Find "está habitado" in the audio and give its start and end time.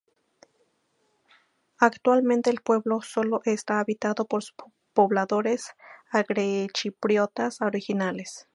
3.45-4.25